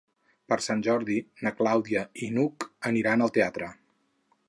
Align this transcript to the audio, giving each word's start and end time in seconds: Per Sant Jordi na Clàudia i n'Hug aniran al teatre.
Per 0.51 0.55
Sant 0.67 0.81
Jordi 0.87 1.17
na 1.47 1.53
Clàudia 1.59 2.03
i 2.25 2.31
n'Hug 2.39 2.69
aniran 2.93 3.27
al 3.27 3.37
teatre. 3.39 3.73